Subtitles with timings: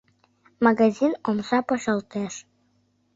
[0.65, 2.33] Магазин омса почылтеш.